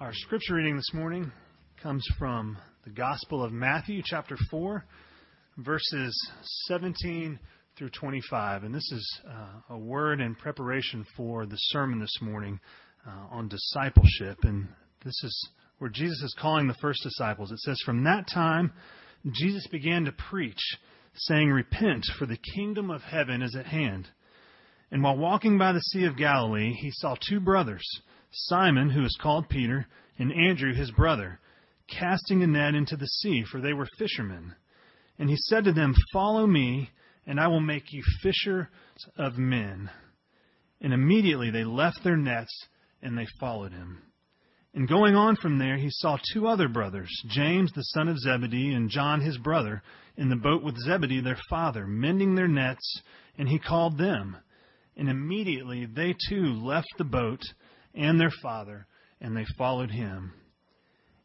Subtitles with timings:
[0.00, 1.30] Our scripture reading this morning
[1.82, 4.82] comes from the Gospel of Matthew, chapter 4,
[5.58, 6.30] verses
[6.68, 7.38] 17
[7.76, 8.64] through 25.
[8.64, 12.58] And this is uh, a word in preparation for the sermon this morning
[13.06, 14.38] uh, on discipleship.
[14.44, 14.68] And
[15.04, 17.52] this is where Jesus is calling the first disciples.
[17.52, 18.72] It says, From that time,
[19.30, 20.78] Jesus began to preach,
[21.14, 24.08] saying, Repent, for the kingdom of heaven is at hand.
[24.90, 27.84] And while walking by the Sea of Galilee, he saw two brothers
[28.32, 29.86] Simon, who is called Peter,
[30.18, 31.40] and Andrew, his brother,
[31.88, 34.54] casting a net into the sea, for they were fishermen.
[35.18, 36.90] And he said to them, Follow me,
[37.26, 38.66] and I will make you fishers
[39.16, 39.90] of men.
[40.80, 42.66] And immediately they left their nets,
[43.02, 44.02] and they followed him.
[44.72, 48.72] And going on from there, he saw two other brothers, James the son of Zebedee,
[48.72, 49.82] and John his brother,
[50.16, 53.02] in the boat with Zebedee their father, mending their nets,
[53.36, 54.36] and he called them.
[54.96, 57.40] And immediately they too left the boat
[57.94, 58.86] and their father,
[59.20, 60.32] and they followed him.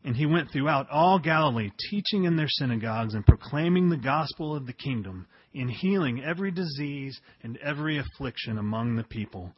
[0.04, 4.68] And he went throughout all Galilee, teaching in their synagogues and proclaiming the gospel of
[4.68, 9.52] the kingdom, in healing every disease and every affliction among the people.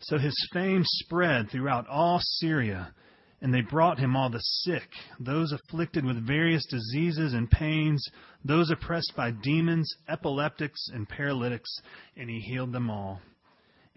[0.00, 2.92] So his fame spread throughout all Syria,
[3.40, 4.88] and they brought him all the sick,
[5.20, 8.04] those afflicted with various diseases and pains,
[8.44, 11.70] those oppressed by demons, epileptics, and paralytics,
[12.16, 13.20] and he healed them all.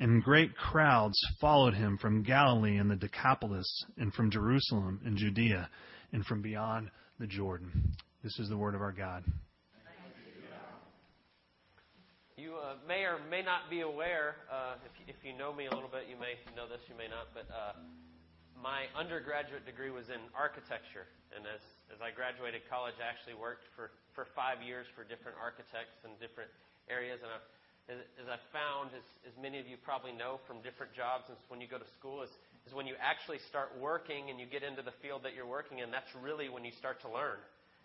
[0.02, 3.70] And great crowds followed him from Galilee and the Decapolis,
[4.02, 5.70] and from Jerusalem and Judea,
[6.10, 6.90] and from beyond
[7.22, 7.94] the Jordan.
[8.26, 9.22] This is the word of our God.
[12.34, 15.74] You uh, may or may not be aware, uh, if, if you know me a
[15.78, 17.78] little bit, you may know this, you may not, but uh,
[18.58, 21.06] my undergraduate degree was in architecture.
[21.30, 21.62] And as,
[21.94, 26.18] as I graduated college, I actually worked for, for five years for different architects in
[26.18, 26.50] different
[26.90, 27.22] areas.
[27.22, 27.46] And I've
[27.98, 31.60] as I found, as, as many of you probably know from different jobs and when
[31.60, 32.32] you go to school, is,
[32.64, 35.80] is when you actually start working and you get into the field that you're working
[35.80, 37.42] in, that's really when you start to learn.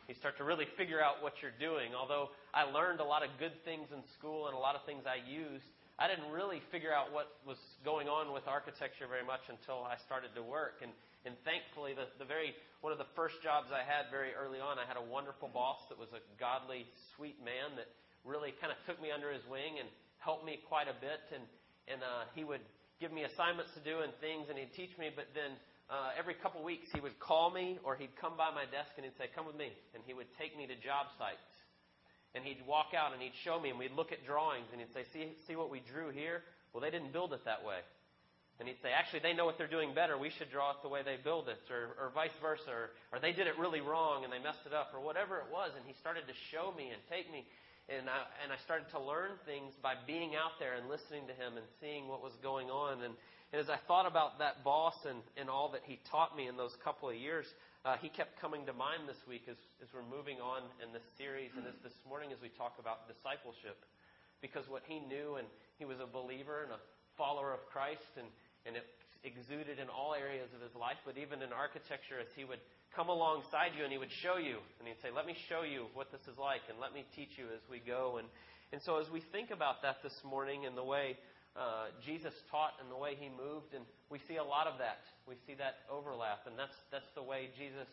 [0.06, 1.90] You start to really figure out what you're doing.
[1.98, 5.02] Although I learned a lot of good things in school and a lot of things
[5.02, 5.66] I used,
[5.98, 9.98] I didn't really figure out what was going on with architecture very much until I
[10.06, 10.84] started to work.
[10.84, 10.94] And,
[11.26, 12.54] and thankfully, the, the very
[12.84, 15.82] one of the first jobs I had very early on, I had a wonderful boss
[15.90, 16.86] that was a godly,
[17.16, 17.90] sweet man that
[18.26, 19.88] really kind of took me under his wing and
[20.18, 21.22] helped me quite a bit.
[21.30, 21.46] And,
[21.86, 22.62] and uh, he would
[22.98, 25.14] give me assignments to do and things, and he'd teach me.
[25.14, 25.54] But then
[25.86, 29.06] uh, every couple weeks, he would call me or he'd come by my desk and
[29.06, 29.70] he'd say, Come with me.
[29.94, 31.46] And he would take me to job sites.
[32.34, 34.92] And he'd walk out and he'd show me, and we'd look at drawings, and he'd
[34.92, 36.42] say, See, see what we drew here?
[36.74, 37.80] Well, they didn't build it that way.
[38.58, 40.16] And he'd say, actually, they know what they're doing better.
[40.16, 43.20] We should draw it the way they build it, or, or vice versa, or, or
[43.20, 45.76] they did it really wrong and they messed it up, or whatever it was.
[45.76, 47.44] And he started to show me and take me.
[47.86, 51.34] And I, and I started to learn things by being out there and listening to
[51.38, 53.06] him and seeing what was going on.
[53.06, 53.14] And,
[53.54, 56.58] and as I thought about that boss and, and all that he taught me in
[56.58, 57.46] those couple of years,
[57.86, 61.06] uh, he kept coming to mind this week as, as we're moving on in this
[61.14, 63.78] series and as this morning as we talk about discipleship.
[64.42, 65.46] Because what he knew, and
[65.78, 66.82] he was a believer and a
[67.14, 68.26] follower of Christ, and,
[68.66, 68.82] and it
[69.26, 72.62] exuded in all areas of his life, but even in architecture, as he would
[72.94, 74.62] come alongside you and he would show you.
[74.78, 77.34] And he'd say, Let me show you what this is like and let me teach
[77.34, 78.22] you as we go.
[78.22, 78.30] And,
[78.70, 81.18] and so as we think about that this morning and the way
[81.58, 83.82] uh, Jesus taught and the way he moved, and
[84.12, 85.02] we see a lot of that.
[85.26, 86.44] We see that overlap.
[86.46, 87.88] And that's, that's the way Jesus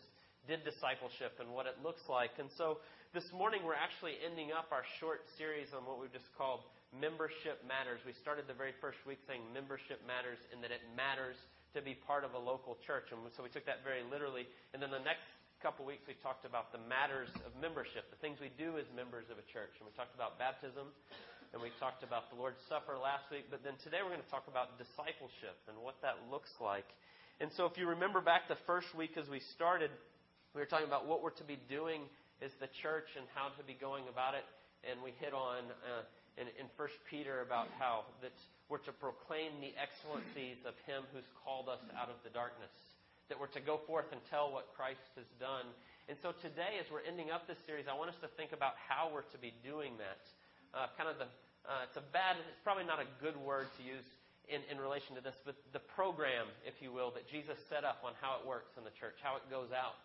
[0.46, 2.36] did discipleship and what it looks like.
[2.36, 2.84] And so
[3.16, 6.60] this morning we're actually ending up our short series on what we've just called
[7.00, 7.98] Membership Matters.
[8.06, 11.34] We started the very first week saying membership matters and that it matters
[11.74, 13.10] to be part of a local church.
[13.10, 14.46] And so we took that very literally.
[14.70, 15.26] And then the next
[15.58, 19.26] couple weeks, we talked about the matters of membership, the things we do as members
[19.26, 19.74] of a church.
[19.82, 20.86] And we talked about baptism,
[21.50, 23.50] and we talked about the Lord's Supper last week.
[23.50, 26.86] But then today, we're going to talk about discipleship and what that looks like.
[27.42, 29.90] And so, if you remember back the first week as we started,
[30.54, 32.06] we were talking about what we're to be doing
[32.38, 34.46] as the church and how to be going about it.
[34.84, 36.04] And we hit on uh,
[36.36, 38.34] in, in 1 Peter about how that
[38.68, 42.72] we're to proclaim the excellencies of Him who's called us out of the darkness,
[43.28, 45.68] that we're to go forth and tell what Christ has done.
[46.08, 48.76] And so today, as we're ending up this series, I want us to think about
[48.76, 50.22] how we're to be doing that.
[50.72, 51.28] Uh, kind of the,
[51.64, 54.04] uh, it's a bad, it's probably not a good word to use
[54.48, 58.04] in, in relation to this, but the program, if you will, that Jesus set up
[58.04, 60.04] on how it works in the church, how it goes out.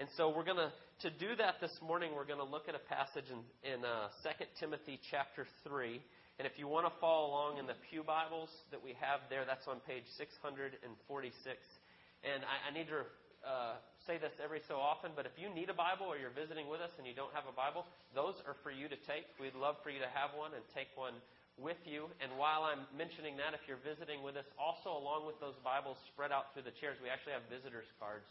[0.00, 0.72] And so we're going to,
[1.04, 4.08] to do that this morning, we're going to look at a passage in, in uh,
[4.24, 6.00] 2 Timothy chapter 3.
[6.40, 9.44] And if you want to follow along in the Pew Bibles that we have there,
[9.44, 10.88] that's on page 646.
[12.24, 13.04] And I, I need to
[13.44, 13.76] uh,
[14.08, 16.80] say this every so often, but if you need a Bible or you're visiting with
[16.80, 17.84] us and you don't have a Bible,
[18.16, 19.28] those are for you to take.
[19.36, 21.20] We'd love for you to have one and take one
[21.60, 22.08] with you.
[22.24, 26.00] And while I'm mentioning that, if you're visiting with us, also along with those Bibles
[26.08, 28.24] spread out through the chairs, we actually have visitors cards.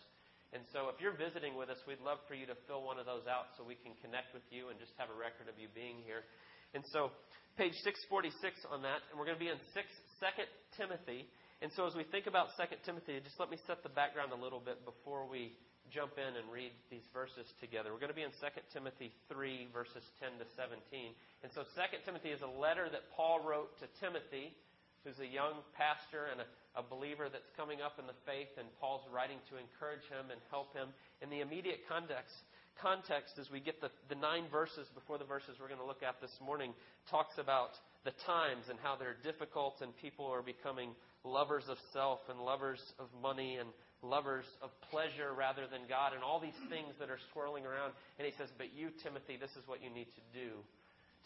[0.50, 3.06] And so if you're visiting with us, we'd love for you to fill one of
[3.06, 5.69] those out so we can connect with you and just have a record of you
[5.78, 6.25] being here.
[6.74, 7.13] And so
[7.54, 8.34] page 646
[8.69, 9.86] on that, and we're going to be in 6,
[10.22, 10.25] 2
[10.74, 11.30] Timothy.
[11.62, 14.40] And so as we think about 2 Timothy, just let me set the background a
[14.40, 15.54] little bit before we
[15.90, 17.90] jump in and read these verses together.
[17.90, 21.13] We're going to be in 2 Timothy 3, verses 10 to 17.
[21.42, 24.54] And so 2 Timothy is a letter that Paul wrote to Timothy,
[25.01, 26.48] who's a young pastor and a,
[26.79, 30.39] a believer that's coming up in the faith, and Paul's writing to encourage him and
[30.47, 30.95] help him.
[31.19, 32.31] In the immediate context,
[32.79, 36.07] context as we get the, the nine verses before the verses we're going to look
[36.07, 36.71] at this morning,
[37.11, 37.75] talks about
[38.07, 40.95] the times and how they're difficult and people are becoming
[41.27, 43.67] lovers of self and lovers of money and
[43.99, 47.91] lovers of pleasure rather than God, and all these things that are swirling around.
[48.15, 50.63] And he says, But you, Timothy, this is what you need to do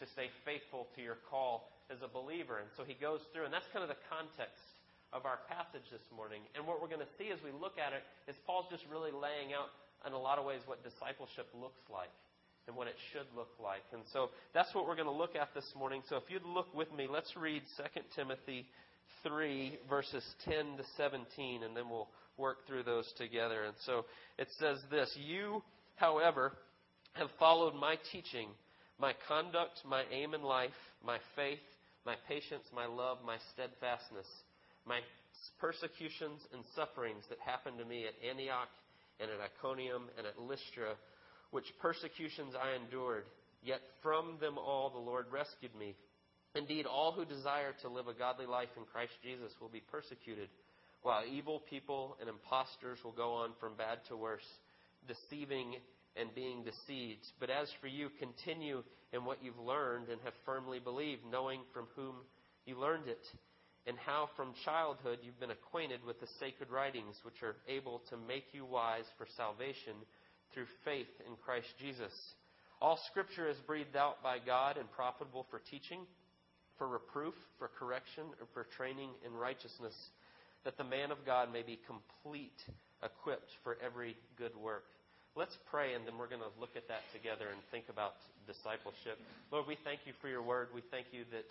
[0.01, 2.57] to stay faithful to your call as a believer.
[2.57, 4.65] And so he goes through, and that's kind of the context
[5.13, 6.41] of our passage this morning.
[6.57, 9.13] And what we're going to see as we look at it is Paul's just really
[9.13, 9.69] laying out,
[10.05, 12.11] in a lot of ways, what discipleship looks like
[12.67, 13.85] and what it should look like.
[13.93, 16.01] And so that's what we're going to look at this morning.
[16.09, 18.65] So if you'd look with me, let's read 2 Timothy
[19.23, 23.63] 3, verses 10 to 17, and then we'll work through those together.
[23.63, 24.05] And so
[24.37, 25.61] it says this You,
[25.95, 26.53] however,
[27.13, 28.49] have followed my teaching,
[28.99, 30.71] my conduct, my aim in life,
[31.05, 31.59] my faith,
[32.05, 34.27] my patience, my love, my steadfastness,
[34.85, 34.99] my
[35.59, 38.69] persecutions and sufferings that happened to me at Antioch
[39.19, 40.95] and at Iconium and at Lystra,
[41.51, 43.25] which persecutions I endured.
[43.63, 45.95] Yet from them all the Lord rescued me.
[46.55, 50.49] Indeed, all who desire to live a godly life in Christ Jesus will be persecuted
[51.03, 54.47] while evil people and impostors will go on from bad to worse,
[55.07, 55.75] deceiving
[56.15, 57.25] and being deceived.
[57.39, 61.87] But as for you, continue in what you've learned and have firmly believed, knowing from
[61.95, 62.15] whom
[62.65, 63.19] you learned it,
[63.85, 68.17] and how from childhood you've been acquainted with the sacred writings, which are able to
[68.17, 69.93] make you wise for salvation
[70.53, 72.13] through faith in Christ Jesus.
[72.81, 76.05] All Scripture is breathed out by God and profitable for teaching,
[76.77, 79.95] for reproof, for correction, and for training in righteousness
[80.63, 82.55] that the man of God may be complete,
[83.03, 84.87] equipped for every good work.
[85.35, 88.15] Let's pray, and then we're going to look at that together and think about
[88.47, 89.19] discipleship.
[89.51, 90.69] Lord, we thank you for your word.
[90.75, 91.49] We thank you that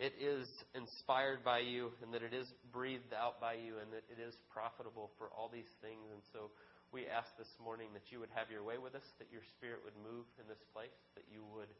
[0.00, 4.04] it is inspired by you and that it is breathed out by you and that
[4.08, 6.08] it is profitable for all these things.
[6.12, 6.48] And so
[6.90, 9.84] we ask this morning that you would have your way with us, that your spirit
[9.84, 11.70] would move in this place, that you would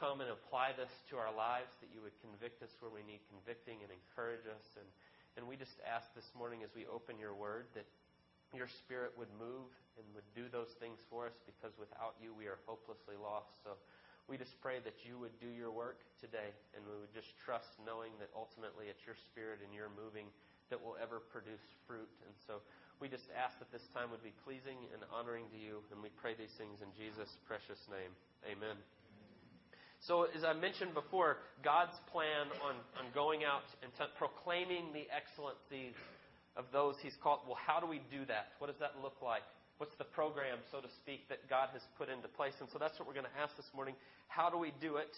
[0.00, 3.20] come and apply this to our lives, that you would convict us where we need
[3.28, 4.88] convicting and encourage us and
[5.36, 7.88] and we just ask this morning as we open your word that
[8.52, 12.44] your spirit would move and would do those things for us because without you we
[12.44, 13.48] are hopelessly lost.
[13.64, 13.80] So
[14.30, 17.68] we just pray that you would do your work today and we would just trust
[17.82, 20.30] knowing that ultimately it's your spirit and your moving
[20.70, 22.08] that will ever produce fruit.
[22.24, 22.64] And so
[23.02, 25.82] we just ask that this time would be pleasing and honoring to you.
[25.90, 28.14] And we pray these things in Jesus' precious name.
[28.46, 28.78] Amen.
[30.06, 35.06] So, as I mentioned before, God's plan on, on going out and t- proclaiming the
[35.14, 35.94] excellencies
[36.58, 37.46] of those He's called.
[37.46, 38.58] Well, how do we do that?
[38.58, 39.46] What does that look like?
[39.82, 42.54] What's the program, so to speak, that God has put into place?
[42.62, 43.98] And so that's what we're going to ask this morning.
[44.30, 45.10] How do we do it?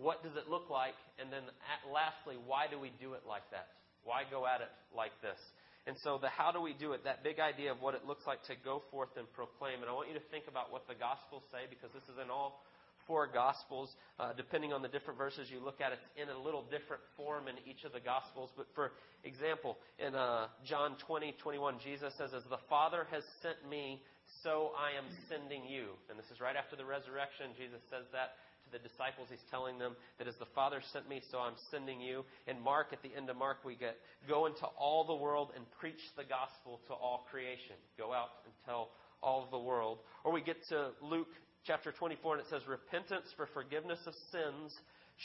[0.00, 0.96] What does it look like?
[1.20, 1.44] And then,
[1.92, 3.68] lastly, why do we do it like that?
[4.08, 5.36] Why go at it like this?
[5.84, 8.24] And so, the how do we do it, that big idea of what it looks
[8.24, 9.84] like to go forth and proclaim.
[9.84, 12.32] And I want you to think about what the Gospels say because this is in
[12.32, 12.64] all
[13.06, 13.90] four Gospels.
[14.18, 17.48] Uh, depending on the different verses you look at, it's in a little different form
[17.48, 18.50] in each of the Gospels.
[18.56, 18.92] But for
[19.24, 24.00] example, in uh, John 20, 21, Jesus says, As the Father has sent me,
[24.42, 25.98] so I am sending you.
[26.08, 27.52] And this is right after the resurrection.
[27.58, 29.28] Jesus says that to the disciples.
[29.30, 32.24] He's telling them that as the Father sent me, so I'm sending you.
[32.46, 33.96] In Mark, at the end of Mark, we get
[34.28, 37.76] go into all the world and preach the gospel to all creation.
[37.98, 38.90] Go out and tell
[39.22, 39.98] all of the world.
[40.24, 41.30] Or we get to Luke
[41.66, 44.74] chapter 24, and it says, Repentance for forgiveness of sins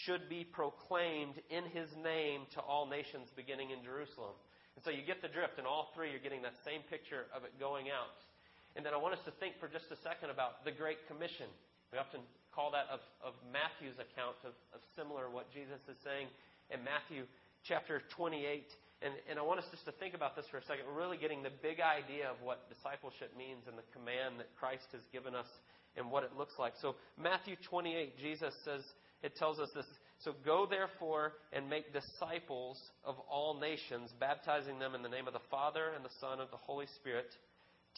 [0.06, 4.36] should be proclaimed in his name to all nations beginning in Jerusalem.
[4.77, 5.58] And so you get the drift.
[5.58, 8.13] and all three, you're getting that same picture of it going out.
[8.77, 11.50] And then I want us to think for just a second about the Great Commission.
[11.89, 12.22] We often
[12.53, 16.29] call that of, of Matthew's account of, of similar what Jesus is saying
[16.70, 17.25] in Matthew
[17.65, 18.70] chapter 28.
[19.01, 20.86] And, and I want us just to think about this for a second.
[20.86, 24.89] We're really getting the big idea of what discipleship means and the command that Christ
[24.94, 25.50] has given us
[25.98, 26.74] and what it looks like.
[26.82, 28.82] So, Matthew 28, Jesus says,
[29.24, 29.86] it tells us this.
[30.24, 35.34] So, go therefore and make disciples of all nations, baptizing them in the name of
[35.34, 37.27] the Father and the Son and the Holy Spirit,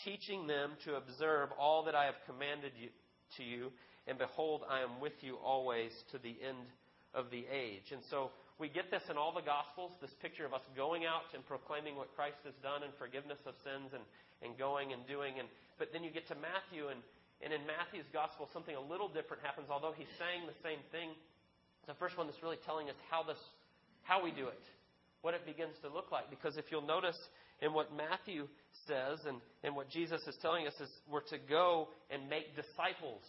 [0.04, 2.90] teaching them to observe all that I have commanded you,
[3.38, 3.72] to you.
[4.08, 6.66] And behold, I am with you always to the end
[7.14, 7.92] of the age.
[7.92, 11.32] And so we get this in all the Gospels this picture of us going out
[11.34, 14.04] and proclaiming what Christ has done and forgiveness of sins and,
[14.44, 15.40] and going and doing.
[15.40, 15.48] And,
[15.80, 17.00] but then you get to Matthew, and,
[17.40, 21.16] and in Matthew's Gospel, something a little different happens, although he's saying the same thing.
[21.80, 23.40] It's the first one that's really telling us how, this,
[24.04, 24.64] how we do it,
[25.24, 26.28] what it begins to look like.
[26.28, 27.18] Because if you'll notice
[27.62, 28.48] in what Matthew
[28.88, 33.24] says and, and what Jesus is telling us is we're to go and make disciples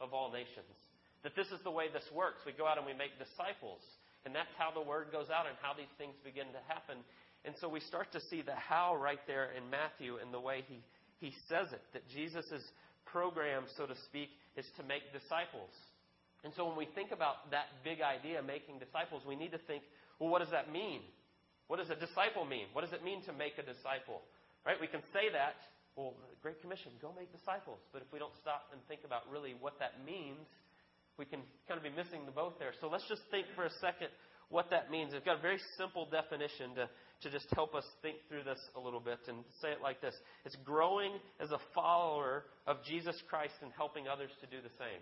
[0.00, 0.70] of all nations.
[1.22, 2.46] That this is the way this works.
[2.46, 3.82] We go out and we make disciples.
[4.22, 7.02] And that's how the word goes out and how these things begin to happen.
[7.44, 10.62] And so we start to see the how right there in Matthew and the way
[10.66, 10.82] he,
[11.18, 11.82] he says it.
[11.94, 12.62] That Jesus'
[13.16, 14.28] program, so to speak,
[14.60, 15.72] is to make disciples.
[16.44, 19.80] And so when we think about that big idea, making disciples, we need to think,
[20.20, 21.00] well, what does that mean?
[21.72, 22.68] What does a disciple mean?
[22.76, 24.20] What does it mean to make a disciple?
[24.68, 24.76] Right?
[24.76, 25.56] We can say that,
[25.96, 26.12] well,
[26.44, 27.80] Great Commission, go make disciples.
[27.88, 30.44] But if we don't stop and think about really what that means,
[31.16, 32.76] we can kind of be missing the boat there.
[32.84, 34.12] So let's just think for a second
[34.52, 35.16] what that means.
[35.16, 36.84] I've got a very simple definition to,
[37.22, 40.14] to just help us think through this a little bit and say it like this
[40.44, 45.00] It's growing as a follower of Jesus Christ and helping others to do the same.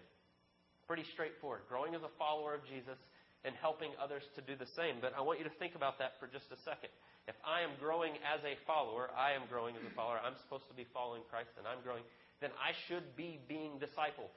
[0.86, 1.62] Pretty straightforward.
[1.68, 2.98] Growing as a follower of Jesus
[3.44, 5.00] and helping others to do the same.
[5.00, 6.92] But I want you to think about that for just a second.
[7.26, 10.68] If I am growing as a follower, I am growing as a follower, I'm supposed
[10.68, 12.04] to be following Christ and I'm growing,
[12.40, 14.32] then I should be being discipled.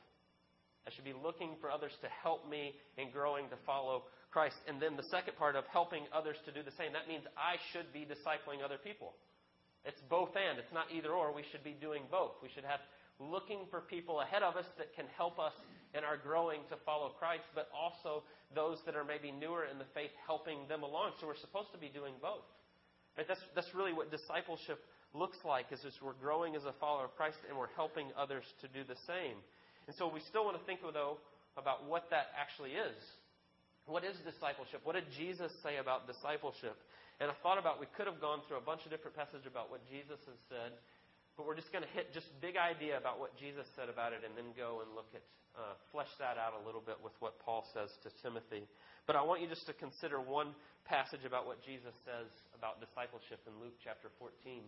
[0.88, 4.07] I should be looking for others to help me in growing to follow
[4.38, 4.62] Christ.
[4.70, 7.58] And then the second part of helping others to do the same, that means I
[7.74, 9.17] should be discipling other people.
[9.82, 10.62] It's both and.
[10.62, 11.34] It's not either or.
[11.34, 12.38] We should be doing both.
[12.46, 12.77] We should have
[13.17, 15.58] looking for people ahead of us that can help us
[15.98, 18.22] in our growing to follow Christ, but also
[18.53, 21.17] those that are maybe newer in the faith, helping them along.
[21.17, 22.46] So we're supposed to be doing both.
[23.17, 23.25] Right?
[23.25, 24.77] That's, that's really what discipleship
[25.17, 28.70] looks like, is we're growing as a follower of Christ and we're helping others to
[28.70, 29.41] do the same.
[29.89, 31.17] And so we still want to think, though,
[31.58, 33.01] about what that actually is.
[33.88, 34.84] What is discipleship?
[34.84, 36.75] What did Jesus say about discipleship?
[37.24, 39.72] And I thought about we could have gone through a bunch of different passages about
[39.72, 40.75] what Jesus has said,
[41.39, 44.12] but we're just going to hit just a big idea about what Jesus said about
[44.12, 45.24] it, and then go and look at
[45.58, 48.70] uh, flesh that out a little bit with what Paul says to Timothy.
[49.10, 50.53] But I want you just to consider one
[50.86, 54.62] passage about what Jesus says about discipleship in Luke chapter 14.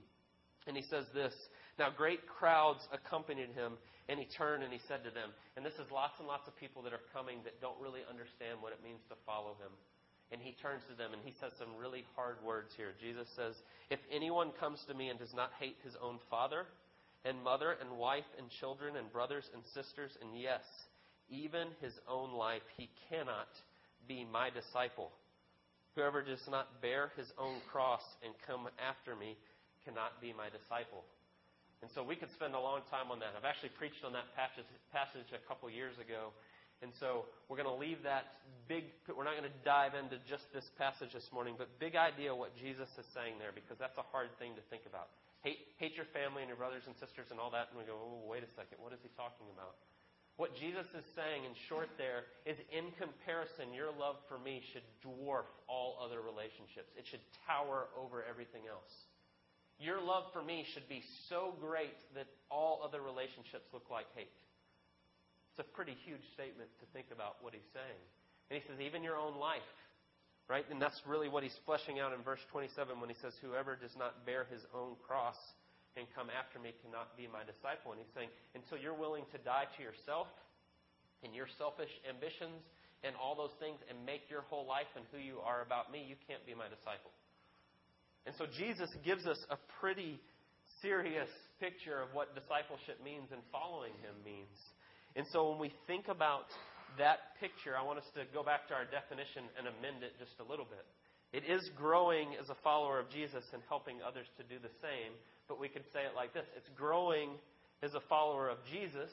[0.70, 1.34] And he says this
[1.82, 3.74] Now great crowds accompanied him,
[4.08, 6.54] and he turned and he said to them, and this is lots and lots of
[6.62, 9.74] people that are coming that don't really understand what it means to follow him.
[10.30, 12.94] And he turns to them and he says some really hard words here.
[13.02, 13.58] Jesus says,
[13.90, 16.70] If anyone comes to me and does not hate his own father
[17.26, 20.62] and mother and wife and children and brothers and sisters, and yes,
[21.34, 23.50] even his own life, he cannot
[24.08, 25.10] be my disciple.
[25.98, 29.34] Whoever does not bear his own cross and come after me
[29.86, 31.04] cannot be my disciple.
[31.80, 33.32] And so we could spend a long time on that.
[33.40, 36.36] I've actually preached on that passage, passage a couple years ago.
[36.80, 38.40] And so we're going to leave that
[38.72, 42.32] big, we're not going to dive into just this passage this morning, but big idea
[42.32, 45.12] what Jesus is saying there because that's a hard thing to think about.
[45.44, 47.72] Hate, hate your family and your brothers and sisters and all that.
[47.72, 49.80] And we go, oh, wait a second, what is he talking about?
[50.40, 54.88] What Jesus is saying in short there is in comparison, your love for me should
[55.04, 56.88] dwarf all other relationships.
[56.96, 58.92] It should tower over everything else.
[59.80, 64.36] Your love for me should be so great that all other relationships look like hate.
[65.56, 68.04] It's a pretty huge statement to think about what he's saying.
[68.52, 69.66] And he says, even your own life,
[70.52, 70.68] right?
[70.68, 73.96] And that's really what he's fleshing out in verse 27 when he says, Whoever does
[73.96, 75.40] not bear his own cross
[75.96, 77.96] and come after me cannot be my disciple.
[77.96, 80.28] And he's saying, until you're willing to die to yourself
[81.24, 82.64] and your selfish ambitions
[83.04, 86.04] and all those things and make your whole life and who you are about me,
[86.04, 87.16] you can't be my disciple.
[88.26, 90.20] And so Jesus gives us a pretty
[90.82, 94.56] serious picture of what discipleship means and following him means.
[95.16, 96.48] And so when we think about
[96.98, 100.34] that picture, I want us to go back to our definition and amend it just
[100.40, 100.86] a little bit.
[101.32, 105.14] It is growing as a follower of Jesus and helping others to do the same,
[105.48, 107.38] but we could say it like this it's growing
[107.84, 109.12] as a follower of Jesus,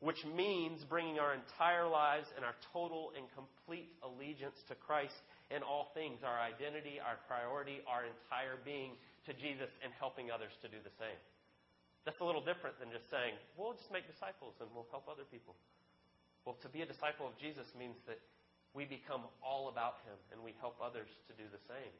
[0.00, 5.14] which means bringing our entire lives and our total and complete allegiance to Christ
[5.54, 8.98] in all things our identity, our priority, our entire being
[9.30, 11.16] to Jesus and helping others to do the same.
[12.02, 15.24] That's a little different than just saying, we'll just make disciples and we'll help other
[15.30, 15.54] people.
[16.44, 18.20] Well, to be a disciple of Jesus means that
[18.76, 21.94] we become all about Him and we help others to do the same.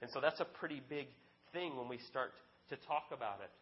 [0.00, 1.10] And so that's a pretty big
[1.52, 2.32] thing when we start
[2.70, 3.52] to talk about it.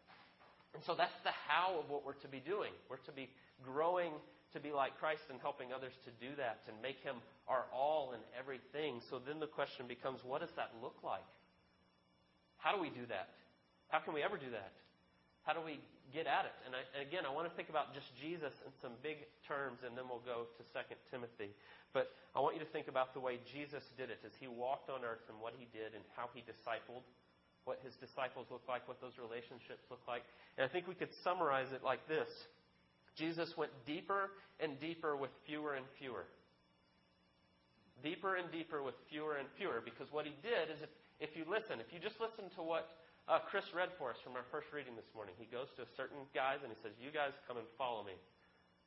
[0.76, 2.70] And so that's the how of what we're to be doing.
[2.86, 3.28] We're to be
[3.64, 4.12] growing
[4.52, 7.16] to be like Christ and helping others to do that, and make Him
[7.48, 9.00] our all and everything.
[9.08, 11.26] So then the question becomes what does that look like?
[12.62, 13.32] How do we do that?
[13.88, 14.72] How can we ever do that?
[15.42, 15.82] How do we
[16.14, 16.54] get at it?
[16.62, 19.82] And, I, and again, I want to think about just Jesus in some big terms,
[19.82, 20.78] and then we'll go to 2
[21.10, 21.50] Timothy.
[21.90, 24.88] But I want you to think about the way Jesus did it as he walked
[24.88, 27.02] on earth and what he did and how he discipled,
[27.66, 30.22] what his disciples looked like, what those relationships looked like.
[30.56, 32.30] And I think we could summarize it like this
[33.14, 36.24] Jesus went deeper and deeper with fewer and fewer.
[38.02, 39.80] Deeper and deeper with fewer and fewer.
[39.84, 40.90] Because what he did is, if,
[41.20, 42.88] if you listen, if you just listen to what
[43.28, 46.26] uh, Chris read for us from our first reading this morning, he goes to certain
[46.34, 48.16] guys and he says, You guys come and follow me.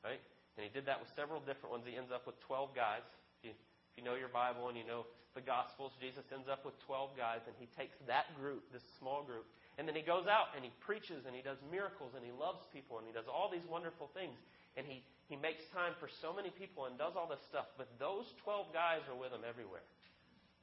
[0.04, 0.20] Right?
[0.58, 1.84] And he did that with several different ones.
[1.88, 3.04] He ends up with 12 guys.
[3.40, 6.64] If you, if you know your Bible and you know the Gospels, Jesus ends up
[6.64, 9.44] with 12 guys, and he takes that group, this small group,
[9.78, 12.64] and then he goes out and he preaches and he does miracles and he loves
[12.72, 14.40] people and he does all these wonderful things.
[14.80, 17.68] And he, he makes time for so many people and does all this stuff.
[17.76, 19.84] But those 12 guys are with him everywhere.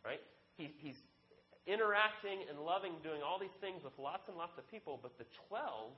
[0.00, 0.20] Right?
[0.56, 0.96] He, he's
[1.68, 5.28] interacting and loving, doing all these things with lots and lots of people, but the
[5.48, 5.92] 12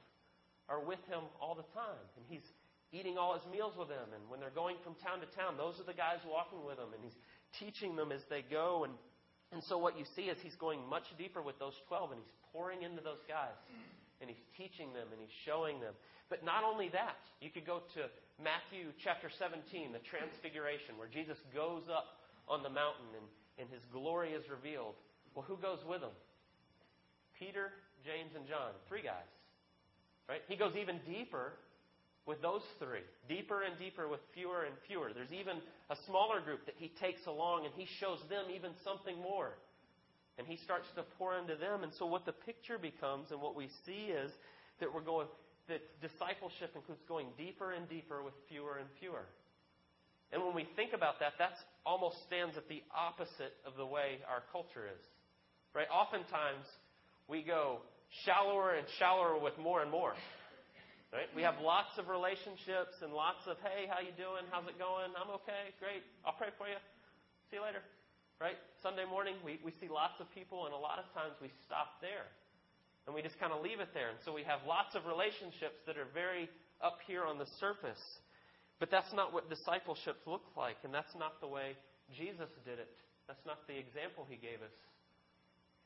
[0.69, 2.07] are with him all the time.
[2.19, 2.45] And he's
[2.91, 4.11] eating all his meals with them.
[4.11, 6.91] And when they're going from town to town, those are the guys walking with him.
[6.91, 7.19] And he's
[7.63, 8.87] teaching them as they go.
[8.91, 8.95] And,
[9.53, 12.35] and so what you see is he's going much deeper with those 12, and he's
[12.53, 13.55] pouring into those guys.
[14.23, 15.93] And he's teaching them and he's showing them.
[16.31, 18.09] But not only that, you could go to
[18.41, 23.27] Matthew chapter 17, the Transfiguration, where Jesus goes up on the mountain and,
[23.59, 24.95] and his glory is revealed.
[25.35, 26.15] Well, who goes with him?
[27.37, 27.75] Peter,
[28.07, 28.73] James, and John.
[28.89, 29.29] Three guys.
[30.31, 30.41] Right?
[30.49, 31.59] He goes even deeper
[32.27, 33.05] with those three.
[33.29, 35.13] Deeper and deeper with fewer and fewer.
[35.13, 39.21] There's even a smaller group that he takes along and he shows them even something
[39.21, 39.53] more.
[40.39, 41.85] And he starts to pour into them.
[41.85, 44.31] And so what the picture becomes and what we see is
[44.81, 45.29] that we're going
[45.69, 49.25] that discipleship includes going deeper and deeper with fewer and fewer.
[50.33, 51.53] And when we think about that, that
[51.87, 55.01] almost stands at the opposite of the way our culture is.
[55.73, 55.87] Right?
[55.89, 56.67] Oftentimes
[57.29, 57.79] we go
[58.25, 60.13] shallower and shallower with more and more.
[61.15, 61.31] Right?
[61.31, 64.43] We have lots of relationships and lots of, hey, how you doing?
[64.51, 65.15] How's it going?
[65.15, 65.71] I'm okay.
[65.79, 66.03] Great.
[66.27, 66.75] I'll pray for you.
[67.55, 67.79] See you later.
[68.43, 68.59] Right?
[68.83, 72.03] Sunday morning, we, we see lots of people, and a lot of times we stop
[72.03, 72.27] there.
[73.07, 74.11] And we just kind of leave it there.
[74.11, 76.51] And so we have lots of relationships that are very
[76.83, 78.03] up here on the surface.
[78.83, 81.79] But that's not what discipleship looks like, and that's not the way
[82.11, 82.91] Jesus did it.
[83.31, 84.75] That's not the example he gave us.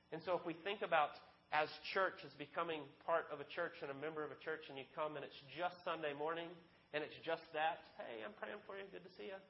[0.08, 1.12] And so if we think about
[1.52, 4.76] as church as becoming part of a church and a member of a church, and
[4.76, 6.48] you come and it's just Sunday morning,
[6.92, 9.40] and it's just that, hey, I'm praying for you, good to see you,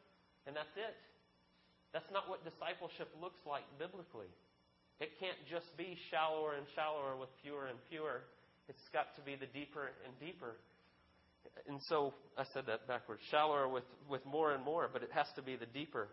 [0.46, 0.94] and that's it.
[1.90, 4.30] That's not what discipleship looks like biblically.
[5.00, 8.26] It can't just be shallower and shallower with fewer and fewer.
[8.68, 10.58] It's got to be the deeper and deeper.
[11.66, 15.26] And so I said that backwards shallower with, with more and more, but it has
[15.36, 16.08] to be the deeper.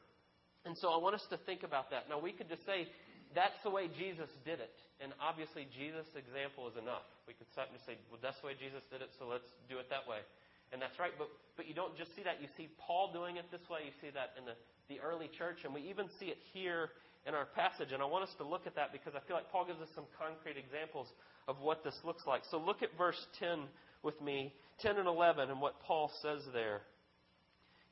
[0.66, 2.10] And so I want us to think about that.
[2.10, 2.88] Now, we could just say
[3.36, 4.74] that's the way Jesus did it.
[5.04, 7.04] And obviously, Jesus' example is enough.
[7.28, 9.78] We could stop and say, well, that's the way Jesus did it, so let's do
[9.78, 10.24] it that way.
[10.72, 11.12] And that's right.
[11.20, 12.42] But, but you don't just see that.
[12.42, 13.86] You see Paul doing it this way.
[13.86, 14.58] You see that in the,
[14.90, 15.62] the early church.
[15.68, 16.96] And we even see it here
[17.28, 17.94] in our passage.
[17.94, 19.92] And I want us to look at that because I feel like Paul gives us
[19.94, 21.08] some concrete examples
[21.48, 22.42] of what this looks like.
[22.50, 23.70] So look at verse 10
[24.02, 26.82] with me, 10 and 11, and what Paul says there.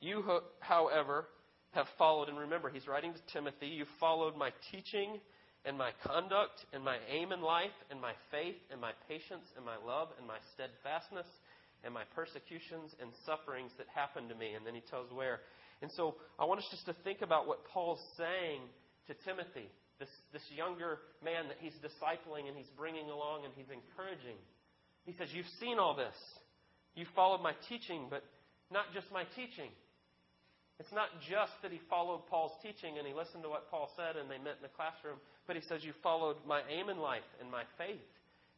[0.00, 0.24] You,
[0.60, 1.26] however,
[1.72, 5.20] have followed, and remember, he's writing to Timothy, you followed my teaching
[5.64, 9.64] and my conduct and my aim in life and my faith and my patience and
[9.64, 11.26] my love and my steadfastness
[11.84, 14.52] and my persecutions and sufferings that happened to me.
[14.52, 15.40] And then he tells where.
[15.80, 18.60] And so I want us just to think about what Paul's saying
[19.08, 23.68] to Timothy, this, this younger man that he's discipling and he's bringing along and he's
[23.72, 24.36] encouraging.
[25.04, 26.16] He says, You've seen all this.
[26.94, 28.24] You've followed my teaching, but
[28.72, 29.68] not just my teaching.
[30.80, 34.18] It's not just that he followed Paul's teaching and he listened to what Paul said
[34.18, 37.26] and they met in the classroom, but he says, You followed my aim in life
[37.38, 38.02] and my faith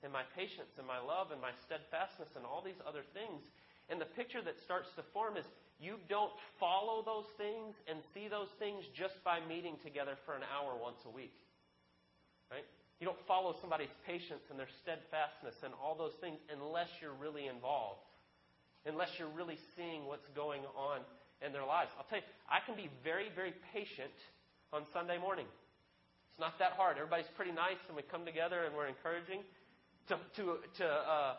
[0.00, 3.44] and my patience and my love and my steadfastness and all these other things.
[3.92, 5.44] And the picture that starts to form is
[5.76, 10.44] you don't follow those things and see those things just by meeting together for an
[10.48, 11.36] hour once a week.
[12.48, 12.64] Right?
[12.96, 17.44] You don't follow somebody's patience and their steadfastness and all those things unless you're really
[17.44, 18.00] involved,
[18.88, 21.04] unless you're really seeing what's going on
[21.44, 21.90] in their lives.
[21.98, 24.14] I'll tell you, I can be very, very patient
[24.72, 25.46] on Sunday morning.
[26.32, 26.96] It's not that hard.
[26.96, 29.40] Everybody's pretty nice, and we come together and we're encouraging.
[30.08, 30.42] To, to,
[30.78, 31.34] to, uh,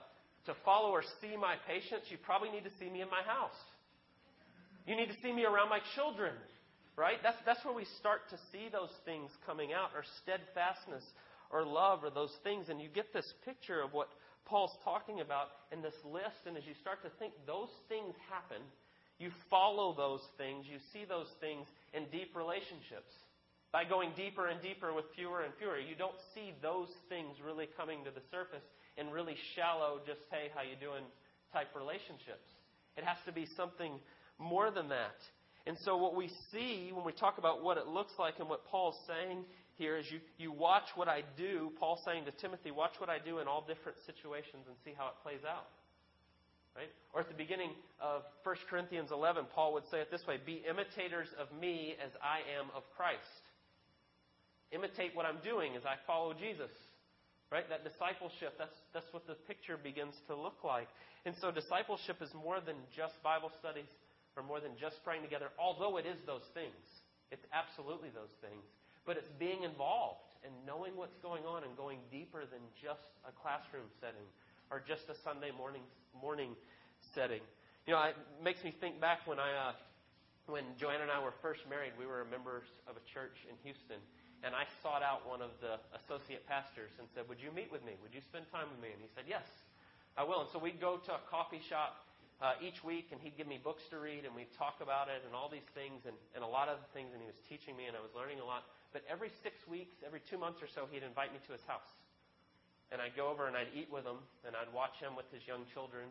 [0.46, 3.58] to follow or see my patience, you probably need to see me in my house.
[4.86, 6.34] You need to see me around my children,
[6.96, 7.18] right?
[7.22, 11.04] That's, that's where we start to see those things coming out, or steadfastness,
[11.52, 12.70] or love, or those things.
[12.70, 14.10] And you get this picture of what
[14.46, 16.44] Paul's talking about in this list.
[16.46, 18.64] And as you start to think, those things happen
[19.20, 23.10] you follow those things, you see those things in deep relationships.
[23.72, 27.68] By going deeper and deeper with fewer and fewer, you don't see those things really
[27.76, 28.64] coming to the surface
[28.96, 31.04] in really shallow, just hey, how you doing
[31.52, 32.48] type relationships.
[32.96, 34.00] It has to be something
[34.40, 35.20] more than that.
[35.66, 38.66] And so what we see when we talk about what it looks like and what
[38.66, 39.44] Paul's saying
[39.76, 41.72] here is you, you watch what I do.
[41.78, 45.08] Paul's saying to Timothy, watch what I do in all different situations and see how
[45.08, 45.68] it plays out.
[46.78, 46.94] Right?
[47.10, 50.62] Or at the beginning of 1 Corinthians 11, Paul would say it this way Be
[50.70, 53.42] imitators of me as I am of Christ.
[54.70, 56.70] Imitate what I'm doing as I follow Jesus.
[57.50, 57.66] Right?
[57.66, 60.92] That discipleship, that's, that's what the picture begins to look like.
[61.26, 63.90] And so discipleship is more than just Bible studies
[64.38, 66.78] or more than just praying together, although it is those things.
[67.34, 68.62] It's absolutely those things.
[69.08, 73.34] But it's being involved and knowing what's going on and going deeper than just a
[73.34, 74.28] classroom setting
[74.72, 75.84] or just a Sunday morning
[76.16, 76.56] morning
[77.14, 77.42] setting.
[77.86, 79.74] You know, it makes me think back when I uh,
[80.48, 81.96] when Joanna and I were first married.
[82.00, 84.00] We were members of a church in Houston,
[84.44, 87.84] and I sought out one of the associate pastors and said, Would you meet with
[87.84, 88.00] me?
[88.04, 88.92] Would you spend time with me?
[88.96, 89.46] And he said, Yes,
[90.16, 90.48] I will.
[90.48, 92.00] And so we'd go to a coffee shop
[92.40, 95.26] uh, each week, and he'd give me books to read, and we'd talk about it
[95.26, 97.76] and all these things and, and a lot of the things, and he was teaching
[97.76, 98.64] me, and I was learning a lot.
[98.94, 101.88] But every six weeks, every two months or so, he'd invite me to his house.
[102.92, 105.44] And I'd go over and I'd eat with him, and I'd watch him with his
[105.44, 106.08] young children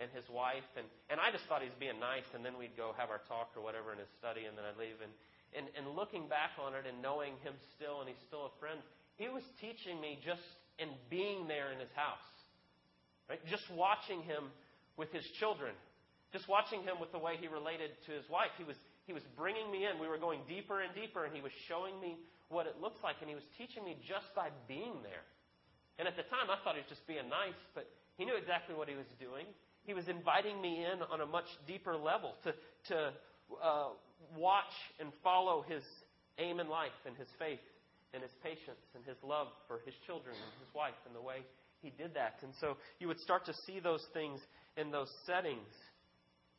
[0.00, 0.66] and his wife.
[0.74, 3.20] And, and I just thought he was being nice, and then we'd go have our
[3.28, 4.98] talk or whatever in his study, and then I'd leave.
[5.04, 5.12] And,
[5.54, 8.80] and, and looking back on it and knowing him still, and he's still a friend,
[9.20, 10.42] he was teaching me just
[10.80, 12.26] in being there in his house.
[13.30, 13.40] Right?
[13.46, 14.50] Just watching him
[14.96, 15.72] with his children,
[16.32, 18.50] just watching him with the way he related to his wife.
[18.58, 20.02] He was, he was bringing me in.
[20.02, 23.16] We were going deeper and deeper, and he was showing me what it looks like,
[23.22, 25.24] and he was teaching me just by being there.
[25.98, 28.74] And at the time, I thought he was just being nice, but he knew exactly
[28.74, 29.46] what he was doing.
[29.84, 32.54] He was inviting me in on a much deeper level to,
[32.88, 32.96] to
[33.62, 33.88] uh,
[34.36, 35.82] watch and follow his
[36.38, 37.62] aim in life and his faith
[38.12, 41.42] and his patience and his love for his children and his wife and the way
[41.82, 42.38] he did that.
[42.42, 44.40] And so you would start to see those things
[44.76, 45.68] in those settings.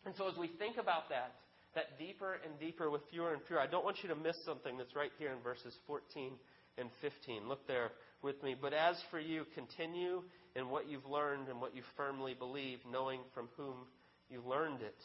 [0.06, 1.34] And so as we think about that,
[1.74, 4.78] that deeper and deeper with fewer and fewer, I don't want you to miss something
[4.78, 6.32] that's right here in verses 14
[6.78, 7.50] and 15.
[7.50, 7.92] Look there
[8.26, 8.56] with me.
[8.60, 10.24] But as for you, continue
[10.56, 13.86] in what you've learned and what you firmly believe, knowing from whom
[14.30, 14.98] you learned it,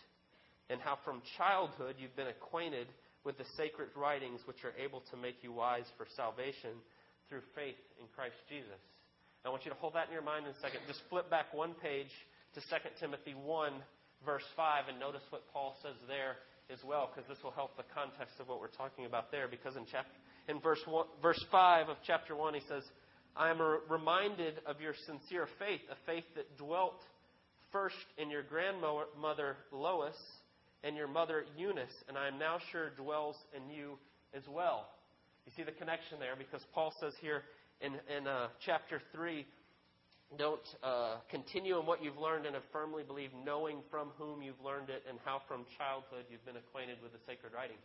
[0.70, 2.88] and how from childhood you've been acquainted
[3.22, 6.72] with the sacred writings which are able to make you wise for salvation
[7.28, 8.80] through faith in Christ Jesus.
[9.44, 10.80] I want you to hold that in your mind in a second.
[10.88, 12.12] Just flip back one page
[12.54, 12.66] to 2
[12.98, 13.72] Timothy 1,
[14.24, 16.40] verse 5, and notice what Paul says there
[16.72, 19.48] as well, because this will help the context of what we're talking about there.
[19.48, 20.12] Because in, chapter,
[20.48, 22.84] in verse, one, verse 5 of chapter 1, he says,
[23.36, 27.00] I am reminded of your sincere faith, a faith that dwelt
[27.72, 30.16] first in your grandmother Lois
[30.82, 33.98] and your mother Eunice, and I am now sure dwells in you
[34.34, 34.88] as well.
[35.46, 37.42] You see the connection there because Paul says here
[37.80, 39.46] in, in uh, chapter 3
[40.38, 44.60] don't uh, continue in what you've learned and have firmly believed, knowing from whom you've
[44.64, 47.82] learned it and how from childhood you've been acquainted with the sacred writings.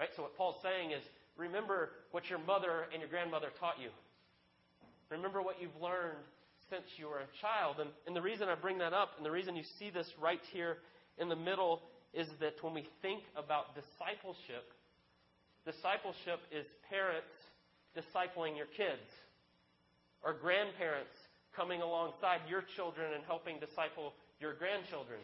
[0.00, 0.08] Right?
[0.16, 1.02] So what Paul's saying is
[1.36, 3.90] remember what your mother and your grandmother taught you.
[5.10, 6.22] Remember what you've learned
[6.70, 7.80] since you were a child.
[7.80, 10.40] And, and the reason I bring that up, and the reason you see this right
[10.52, 10.76] here
[11.18, 11.80] in the middle,
[12.12, 14.64] is that when we think about discipleship,
[15.64, 17.32] discipleship is parents
[17.96, 19.08] discipling your kids,
[20.22, 21.14] or grandparents
[21.56, 25.18] coming alongside your children and helping disciple your grandchildren.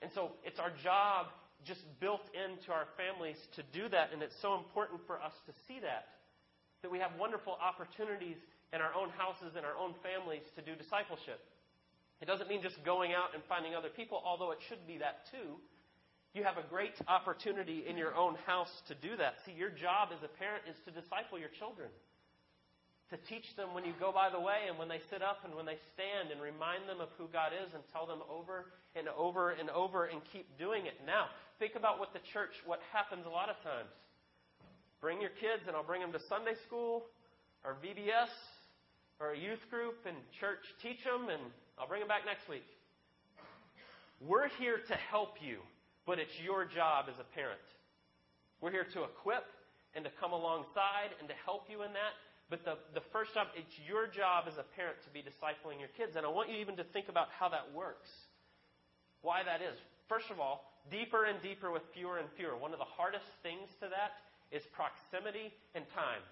[0.00, 1.26] And so it's our job
[1.66, 5.52] just built into our families to do that, and it's so important for us to
[5.66, 6.06] see that.
[6.82, 8.36] That we have wonderful opportunities
[8.72, 11.40] in our own houses and our own families to do discipleship.
[12.20, 15.28] It doesn't mean just going out and finding other people, although it should be that
[15.30, 15.60] too.
[16.32, 19.34] You have a great opportunity in your own house to do that.
[19.44, 21.92] See, your job as a parent is to disciple your children
[23.12, 25.52] to teach them when you go by the way and when they sit up and
[25.52, 29.04] when they stand and remind them of who God is and tell them over and
[29.12, 30.96] over and over and keep doing it.
[31.04, 31.28] Now,
[31.60, 33.92] think about what the church, what happens a lot of times.
[35.04, 37.04] Bring your kids and I'll bring them to Sunday school
[37.68, 38.32] or VBS
[39.22, 41.38] or a youth group and church teach them and
[41.78, 42.66] I'll bring them back next week.
[44.18, 45.62] We're here to help you,
[46.06, 47.62] but it's your job as a parent.
[48.58, 49.46] We're here to equip
[49.94, 52.18] and to come alongside and to help you in that.
[52.50, 55.90] But the, the first job, it's your job as a parent to be discipling your
[55.94, 56.18] kids.
[56.18, 58.10] And I want you even to think about how that works.
[59.22, 59.78] Why that is.
[60.10, 62.58] First of all, deeper and deeper with fewer and fewer.
[62.58, 64.18] One of the hardest things to that
[64.50, 66.22] is proximity and time.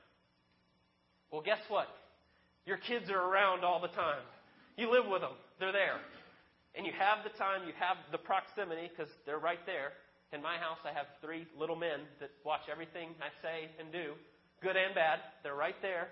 [1.31, 1.87] Well, guess what?
[2.67, 4.23] Your kids are around all the time.
[4.77, 6.01] You live with them, they're there.
[6.77, 9.93] And you have the time, you have the proximity because they're right there.
[10.33, 14.15] In my house, I have three little men that watch everything I say and do
[14.63, 15.21] good and bad.
[15.43, 16.09] They're right there.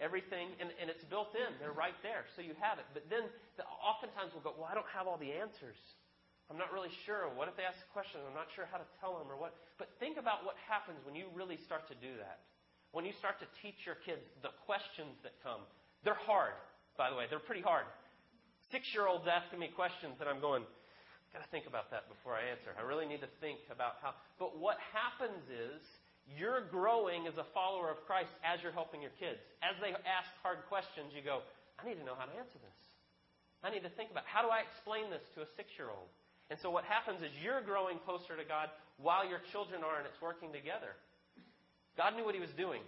[0.00, 1.50] everything, and, and it's built in.
[1.58, 2.86] They're right there, so you have it.
[2.94, 3.26] But then
[3.58, 5.78] the, oftentimes we'll go, well, I don't have all the answers.
[6.48, 7.28] I'm not really sure.
[7.34, 8.22] What if they ask a question?
[8.24, 9.52] I'm not sure how to tell them or what.
[9.76, 12.40] But think about what happens when you really start to do that.
[12.92, 15.60] When you start to teach your kids the questions that come.
[16.04, 16.56] They're hard,
[16.96, 17.26] by the way.
[17.28, 17.84] They're pretty hard.
[18.72, 20.64] Six year olds asking me questions, and I'm going,
[21.32, 22.72] got to think about that before I answer.
[22.76, 24.16] I really need to think about how.
[24.40, 25.80] But what happens is
[26.36, 29.40] you're growing as a follower of Christ as you're helping your kids.
[29.64, 31.44] As they ask hard questions, you go,
[31.80, 32.80] I need to know how to answer this.
[33.64, 36.08] I need to think about how do I explain this to a six year old?
[36.48, 40.06] And so what happens is you're growing closer to God while your children are, and
[40.08, 40.96] it's working together.
[41.98, 42.80] God knew what He was doing.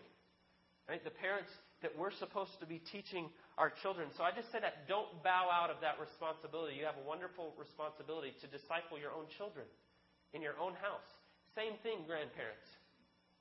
[0.87, 1.03] Right?
[1.03, 1.51] The parents
[1.83, 3.27] that we're supposed to be teaching
[3.59, 4.09] our children.
[4.15, 6.79] So I just say that don't bow out of that responsibility.
[6.79, 9.67] You have a wonderful responsibility to disciple your own children
[10.33, 11.05] in your own house.
[11.59, 12.65] Same thing, grandparents.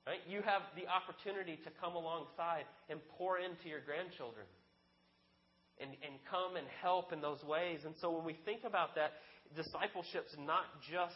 [0.09, 0.23] Right?
[0.25, 4.47] You have the opportunity to come alongside and pour into your grandchildren
[5.77, 7.85] and, and come and help in those ways.
[7.85, 9.21] And so when we think about that,
[9.55, 11.15] discipleship's not just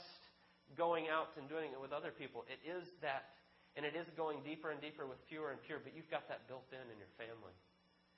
[0.78, 2.46] going out and doing it with other people.
[2.50, 3.34] It is that,
[3.76, 6.46] and it is going deeper and deeper with fewer and fewer, but you've got that
[6.48, 7.56] built in in your family.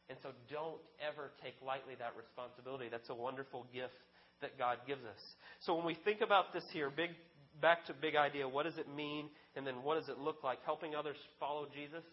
[0.10, 2.92] And so don't ever take lightly that responsibility.
[2.92, 3.98] That's a wonderful gift
[4.44, 5.22] that God gives us.
[5.66, 7.16] So when we think about this here, big
[7.62, 10.60] back to big idea, what does it mean and then what does it look like?
[10.68, 12.04] Helping others follow Jesus,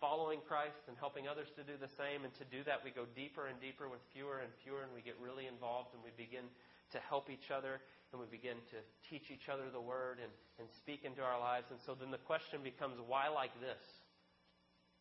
[0.00, 2.24] following Christ and helping others to do the same.
[2.24, 5.04] And to do that, we go deeper and deeper with fewer and fewer, and we
[5.04, 6.48] get really involved and we begin
[6.92, 7.80] to help each other
[8.14, 8.78] and we begin to
[9.10, 10.30] teach each other the word and,
[10.62, 11.66] and speak into our lives.
[11.74, 13.82] And so then the question becomes why like this?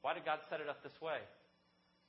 [0.02, 1.22] Why did God set it up this way?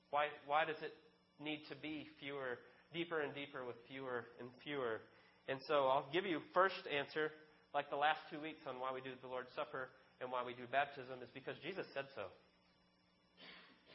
[0.09, 0.97] Why, why does it
[1.37, 2.57] need to be fewer,
[2.97, 5.05] deeper and deeper with fewer and fewer?
[5.45, 7.29] And so I'll give you first answer,
[7.77, 9.93] like the last two weeks on why we do the Lord's Supper
[10.25, 12.33] and why we do baptism, is because Jesus said so.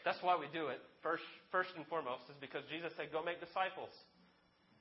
[0.06, 0.78] That's why we do it.
[1.02, 3.92] First, first and foremost is because Jesus said, "Go make disciples."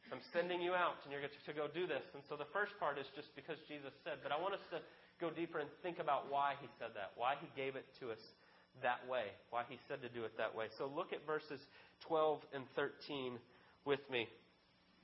[0.08, 2.04] I'm sending you out, and you're going to go do this.
[2.16, 4.24] And so the first part is just because Jesus said.
[4.24, 4.80] But I want us to
[5.20, 8.22] go deeper and think about why he said that, why he gave it to us
[8.82, 10.66] that way, why he said to do it that way.
[10.78, 11.60] So look at verses
[12.06, 13.36] 12 and 13
[13.84, 14.28] with me.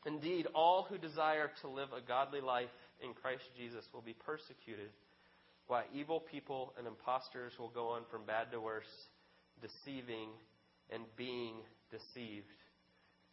[0.07, 4.89] Indeed, all who desire to live a godly life in Christ Jesus will be persecuted,
[5.67, 8.93] while evil people and impostors will go on from bad to worse,
[9.61, 10.29] deceiving
[10.91, 11.57] and being
[11.91, 12.53] deceived.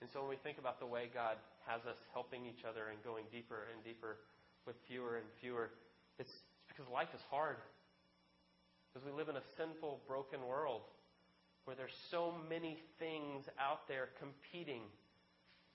[0.01, 3.01] And so when we think about the way God has us helping each other and
[3.03, 4.17] going deeper and deeper
[4.65, 5.71] with fewer and fewer,
[6.19, 6.31] it's
[6.67, 7.57] because life is hard.
[8.91, 10.83] Because we live in a sinful, broken world
[11.65, 14.81] where there's so many things out there competing.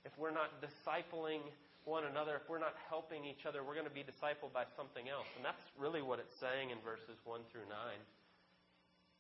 [0.05, 1.41] If we're not discipling
[1.87, 5.09] one another, if we're not helping each other, we're going to be discipled by something
[5.09, 5.31] else.
[5.39, 7.79] And that's really what it's saying in verses 1 through 9.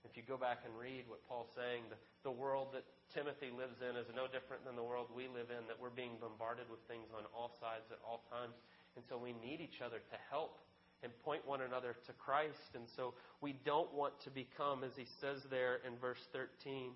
[0.06, 3.82] If you go back and read what Paul's saying, the, the world that Timothy lives
[3.82, 6.80] in is no different than the world we live in, that we're being bombarded with
[6.86, 8.54] things on all sides at all times.
[8.94, 10.62] And so we need each other to help
[11.02, 12.78] and point one another to Christ.
[12.78, 16.94] And so we don't want to become, as he says there in verse 13,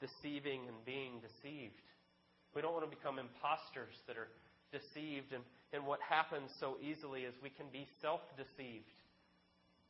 [0.00, 1.78] deceiving and being deceived.
[2.54, 4.30] We don't want to become imposters that are
[4.70, 5.34] deceived.
[5.34, 8.90] And, and what happens so easily is we can be self deceived.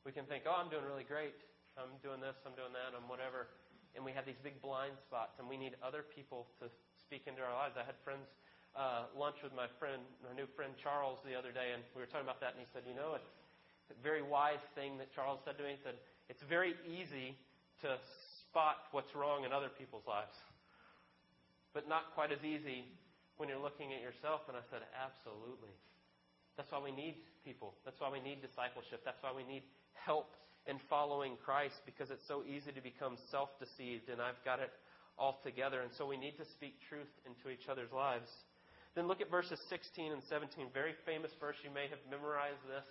[0.04, 1.32] We can think, oh, I'm doing really great.
[1.74, 3.50] I'm doing this, I'm doing that, I'm whatever.
[3.94, 6.66] And we have these big blind spots, and we need other people to
[6.98, 7.78] speak into our lives.
[7.78, 8.26] I had friends
[8.74, 12.10] uh, lunch with my friend, my new friend Charles, the other day, and we were
[12.10, 13.30] talking about that, and he said, you know, it's
[13.90, 15.78] a very wise thing that Charles said to me.
[15.78, 15.94] He said,
[16.26, 17.38] it's very easy
[17.86, 17.98] to
[18.42, 20.34] spot what's wrong in other people's lives,
[21.70, 22.86] but not quite as easy
[23.36, 24.46] when you're looking at yourself.
[24.50, 25.74] And I said, absolutely.
[26.56, 27.74] That's why we need people.
[27.84, 29.02] That's why we need discipleship.
[29.04, 29.62] That's why we need
[29.94, 30.34] help
[30.66, 34.72] and following Christ because it's so easy to become self deceived and I've got it
[35.18, 35.82] all together.
[35.82, 38.28] And so we need to speak truth into each other's lives.
[38.94, 40.70] Then look at verses 16 and 17.
[40.72, 41.56] Very famous verse.
[41.62, 42.86] You may have memorized this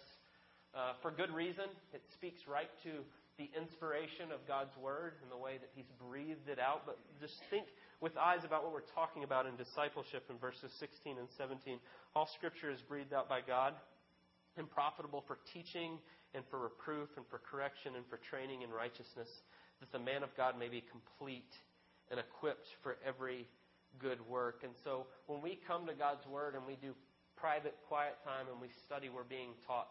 [0.75, 1.71] uh, for good reason.
[1.93, 3.03] It speaks right to
[3.39, 6.83] the inspiration of God's Word and the way that He's breathed it out.
[6.85, 7.65] But just think
[8.01, 11.79] with eyes about what we're talking about in discipleship in verses 16 and 17.
[12.15, 13.73] All Scripture is breathed out by God
[14.57, 15.97] and profitable for teaching
[16.33, 19.29] and for reproof and for correction and for training in righteousness,
[19.79, 21.53] that the man of God may be complete
[22.09, 23.47] and equipped for every
[23.99, 24.61] good work.
[24.63, 26.93] And so when we come to God's Word and we do
[27.37, 29.89] private, quiet time and we study, we're being taught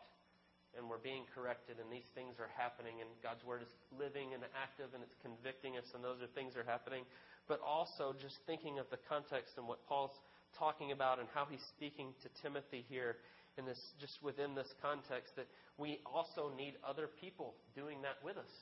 [0.72, 4.40] and we're being corrected, and these things are happening, and God's Word is living and
[4.57, 7.05] active, and it's convicting us, and those are things are happening.
[7.44, 10.16] But also just thinking of the context and what Paul's
[10.57, 13.20] talking about and how he's speaking to Timothy here
[13.58, 15.46] in this, just within this context, that
[15.78, 18.52] we also need other people doing that with us.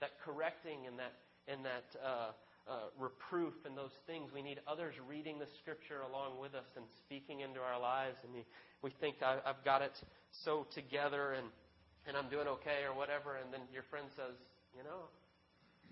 [0.00, 1.12] That correcting and that
[1.48, 2.30] and that uh,
[2.68, 4.30] uh, reproof and those things.
[4.30, 8.18] We need others reading the Scripture along with us and speaking into our lives.
[8.22, 8.46] And we,
[8.82, 9.94] we think I, I've got it
[10.44, 11.46] so together and,
[12.06, 13.42] and I'm doing okay or whatever.
[13.42, 14.38] And then your friend says,
[14.76, 15.10] You know,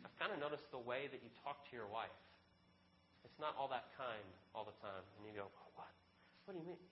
[0.07, 2.15] I've kind of noticed the way that you talk to your wife.
[3.27, 5.03] It's not all that kind all the time.
[5.19, 5.91] And you go, What?
[6.47, 6.83] What do you mean?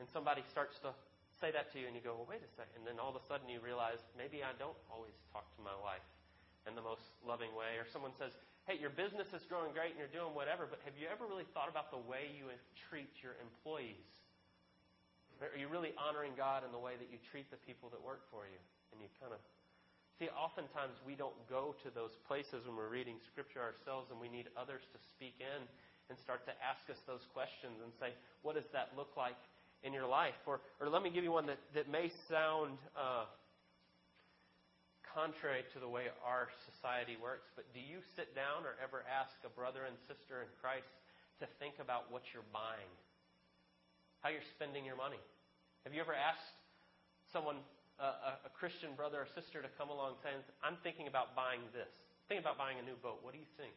[0.00, 0.96] And somebody starts to
[1.38, 2.82] say that to you, and you go, Well, wait a second.
[2.82, 5.76] And then all of a sudden you realize maybe I don't always talk to my
[5.84, 6.04] wife
[6.64, 7.76] in the most loving way.
[7.76, 8.32] Or someone says,
[8.64, 11.48] Hey, your business is growing great and you're doing whatever, but have you ever really
[11.52, 12.48] thought about the way you
[12.88, 14.08] treat your employees?
[15.40, 18.28] Are you really honoring God in the way that you treat the people that work
[18.28, 18.60] for you?
[18.92, 19.40] And you kind of
[20.20, 24.28] See, oftentimes we don't go to those places when we're reading Scripture ourselves, and we
[24.28, 25.64] need others to speak in
[26.12, 28.12] and start to ask us those questions and say,
[28.44, 29.40] what does that look like
[29.82, 30.38] in your life?
[30.46, 33.24] Or, or let me give you one that, that may sound uh,
[35.14, 39.34] contrary to the way our society works, but do you sit down or ever ask
[39.42, 40.90] a brother and sister in Christ
[41.42, 42.90] to think about what you're buying?
[44.20, 45.20] How you're spending your money?
[45.88, 46.54] Have you ever asked
[47.32, 47.64] someone
[48.00, 51.88] a, a Christian brother or sister to come along saying, I'm thinking about buying this,
[52.26, 53.20] thinking about buying a new boat.
[53.20, 53.76] What do you think?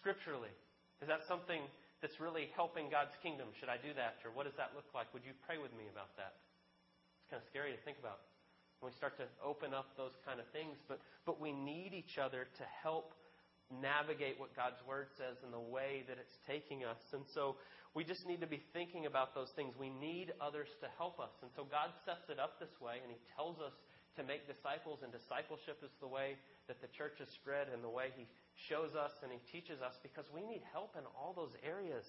[0.00, 0.52] Scripturally,
[1.04, 1.60] is that something
[2.04, 3.48] that's really helping God's kingdom?
[3.56, 4.20] Should I do that?
[4.28, 5.08] Or what does that look like?
[5.16, 6.36] Would you pray with me about that?
[7.24, 8.20] It's kind of scary to think about
[8.84, 10.76] when we start to open up those kind of things.
[10.84, 13.16] But, but we need each other to help
[13.72, 17.00] navigate what God's Word says in the way that it's taking us.
[17.16, 17.56] And so
[17.96, 19.72] we just need to be thinking about those things.
[19.72, 21.32] We need others to help us.
[21.40, 23.72] And so God sets it up this way, and He tells us
[24.16, 27.90] to make disciples, and discipleship is the way that the church is spread and the
[27.90, 28.26] way He
[28.70, 32.06] shows us and He teaches us because we need help in all those areas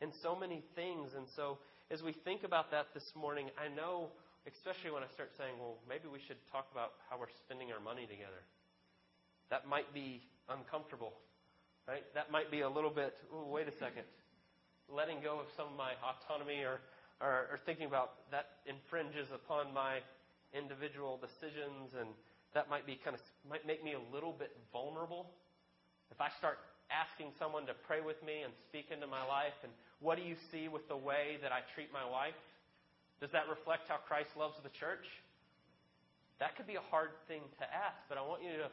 [0.00, 1.14] in so many things.
[1.14, 1.58] And so
[1.90, 4.10] as we think about that this morning, I know,
[4.46, 7.82] especially when I start saying, well, maybe we should talk about how we're spending our
[7.82, 8.42] money together.
[9.50, 11.12] That might be uncomfortable,
[11.86, 12.02] right?
[12.14, 14.08] That might be a little bit, ooh, wait a second,
[14.88, 16.80] letting go of some of my autonomy or,
[17.20, 20.00] or, or thinking about that infringes upon my
[20.54, 22.08] individual decisions and
[22.54, 25.32] that might be kind of might make me a little bit vulnerable
[26.10, 26.60] if i start
[26.92, 30.36] asking someone to pray with me and speak into my life and what do you
[30.52, 32.36] see with the way that i treat my wife
[33.20, 35.08] does that reflect how christ loves the church
[36.38, 38.68] that could be a hard thing to ask but i want you to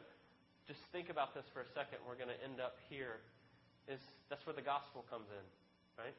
[0.70, 1.98] just think about this for a second.
[2.06, 3.18] We're going to end up here.
[3.90, 3.98] Is
[4.30, 5.46] that's where the gospel comes in,
[5.98, 6.14] right?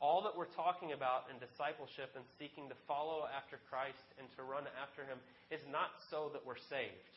[0.00, 4.42] All that we're talking about in discipleship and seeking to follow after Christ and to
[4.42, 5.18] run after Him
[5.50, 7.14] is not so that we're saved.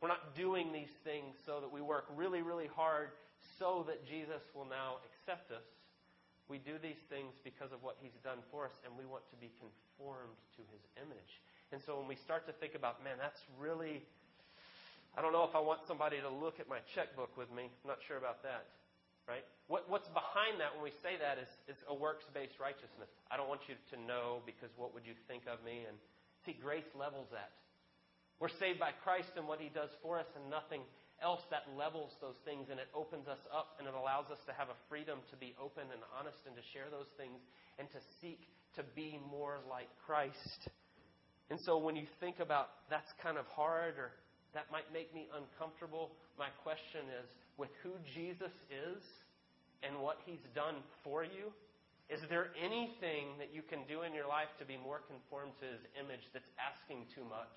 [0.00, 3.12] We're not doing these things so that we work really, really hard
[3.58, 5.66] so that Jesus will now accept us.
[6.48, 9.38] We do these things because of what He's done for us, and we want to
[9.38, 11.32] be conformed to His image.
[11.72, 14.02] And so when we start to think about, man, that's really
[15.16, 17.66] I don't know if I want somebody to look at my checkbook with me.
[17.66, 18.66] I'm not sure about that.
[19.30, 19.46] Right?
[19.70, 23.06] What, what's behind that when we say that is, is a works based righteousness.
[23.30, 25.86] I don't want you to know because what would you think of me?
[25.86, 25.94] And
[26.42, 27.54] see, grace levels that.
[28.42, 30.82] We're saved by Christ and what He does for us, and nothing
[31.22, 34.52] else that levels those things, and it opens us up and it allows us to
[34.58, 37.38] have a freedom to be open and honest and to share those things
[37.78, 40.66] and to seek to be more like Christ.
[41.54, 44.10] And so when you think about that's kind of hard or
[44.54, 46.10] that might make me uncomfortable.
[46.38, 49.02] My question is with who Jesus is
[49.82, 51.52] and what he's done for you,
[52.10, 55.66] is there anything that you can do in your life to be more conformed to
[55.66, 57.56] his image that's asking too much?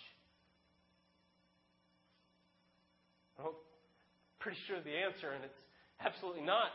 [3.42, 3.58] I'm
[4.38, 5.64] pretty sure the answer, and it's
[6.06, 6.70] absolutely not.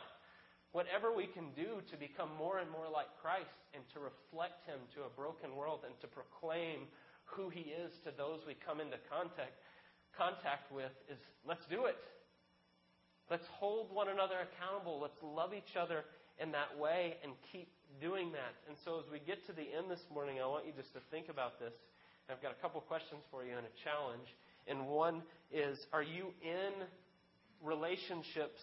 [0.75, 4.83] Whatever we can do to become more and more like Christ and to reflect him
[4.99, 6.91] to a broken world and to proclaim
[7.25, 9.55] who he is to those we come into contact
[10.19, 11.97] contact with is let's do it.
[13.31, 15.01] Let's hold one another accountable.
[15.01, 16.05] Let's love each other
[16.41, 17.69] in that way and keep
[18.01, 18.57] doing that.
[18.69, 21.01] And so, as we get to the end this morning, I want you just to
[21.11, 21.73] think about this.
[22.31, 24.29] I've got a couple questions for you and a challenge.
[24.69, 26.73] And one is Are you in
[27.65, 28.61] relationships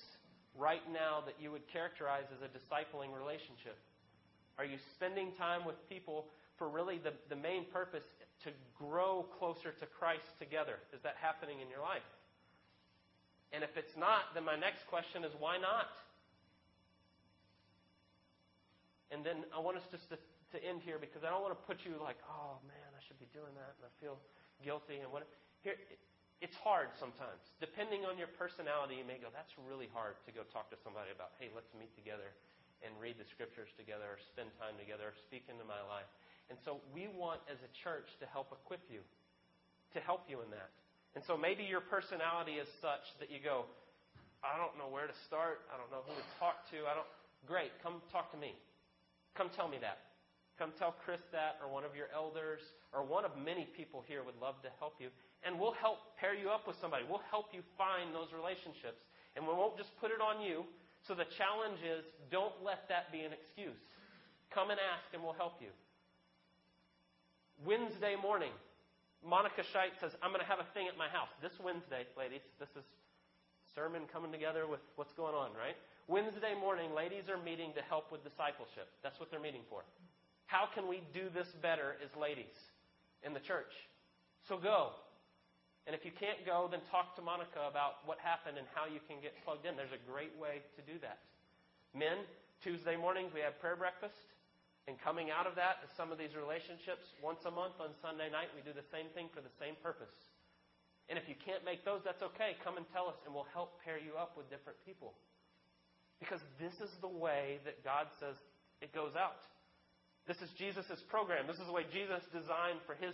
[0.57, 3.77] right now that you would characterize as a discipling relationship?
[4.57, 6.25] Are you spending time with people
[6.57, 8.05] for really the, the main purpose
[8.45, 10.79] to grow closer to Christ together?
[10.93, 12.05] Is that happening in your life?
[13.55, 15.87] And if it's not, then my next question is why not?
[19.15, 20.19] And then I want us just to,
[20.51, 23.15] to end here because I don't want to put you like, oh man, I should
[23.15, 24.19] be doing that, and I feel
[24.59, 24.99] guilty.
[24.99, 25.23] And what?
[25.63, 25.79] Here,
[26.43, 27.39] it's hard sometimes.
[27.63, 31.15] Depending on your personality, you may go, that's really hard to go talk to somebody
[31.15, 32.35] about, hey, let's meet together
[32.83, 36.11] and read the scriptures together or spend time together or speak into my life.
[36.51, 38.99] And so we want, as a church, to help equip you,
[39.95, 40.75] to help you in that.
[41.15, 43.63] And so maybe your personality is such that you go,
[44.43, 45.63] I don't know where to start.
[45.71, 46.85] I don't know who to talk to.
[46.85, 47.07] I don't.
[47.47, 48.53] Great, come talk to me.
[49.33, 50.13] Come tell me that.
[50.59, 52.63] Come tell Chris that, or one of your elders,
[52.95, 55.11] or one of many people here would love to help you.
[55.43, 57.03] And we'll help pair you up with somebody.
[57.03, 59.03] We'll help you find those relationships.
[59.35, 60.63] And we won't just put it on you.
[61.07, 63.77] So the challenge is don't let that be an excuse.
[64.49, 65.69] Come and ask, and we'll help you.
[67.67, 68.51] Wednesday morning,
[69.25, 71.33] Monica Scheit says, I'm going to have a thing at my house.
[71.41, 72.85] This Wednesday, ladies, this is
[73.73, 75.75] sermon coming together with what's going on, right?
[76.05, 78.85] Wednesday morning, ladies are meeting to help with discipleship.
[79.01, 79.81] That's what they're meeting for.
[80.45, 82.53] How can we do this better as ladies
[83.25, 83.73] in the church?
[84.45, 84.93] So go.
[85.89, 89.01] And if you can't go, then talk to Monica about what happened and how you
[89.09, 89.73] can get plugged in.
[89.73, 91.17] There's a great way to do that.
[91.97, 92.21] Men,
[92.61, 94.34] Tuesday mornings we have prayer breakfast.
[94.85, 97.01] And coming out of that some of these relationships.
[97.17, 100.13] Once a month on Sunday night, we do the same thing for the same purpose.
[101.09, 102.57] And if you can't make those, that's okay.
[102.61, 105.13] Come and tell us, and we'll help pair you up with different people.
[106.21, 108.37] Because this is the way that God says
[108.81, 109.41] it goes out.
[110.25, 111.45] This is Jesus' program.
[111.45, 113.13] This is the way Jesus designed for his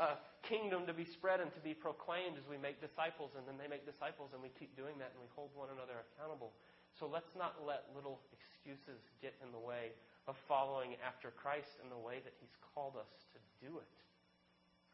[0.00, 0.16] uh,
[0.48, 3.68] kingdom to be spread and to be proclaimed as we make disciples, and then they
[3.68, 6.56] make disciples, and we keep doing that, and we hold one another accountable.
[6.96, 9.92] So let's not let little excuses get in the way
[10.28, 13.96] of following after Christ in the way that He's called us to do it.